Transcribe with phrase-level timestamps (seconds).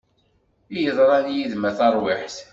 [0.73, 2.37] I yeḍran yid-m a tarwiḥt!